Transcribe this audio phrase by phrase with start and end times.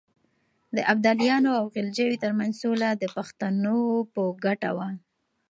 [0.75, 3.77] د ابدالیانو او غلجیو ترمنځ سوله د پښتنو
[4.13, 4.89] په ګټه وه.